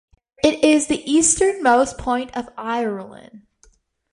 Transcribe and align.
It 0.43 0.63
is 0.63 0.87
the 0.87 1.03
easternmost 1.07 1.99
point 1.99 2.35
of 2.35 2.49
Ireland. 2.57 3.43